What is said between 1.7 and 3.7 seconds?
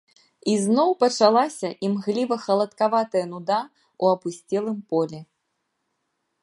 імгліва-халадкаватая нуда